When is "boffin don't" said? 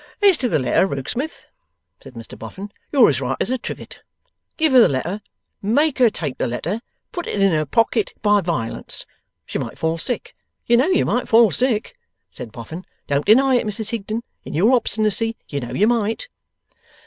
12.53-13.27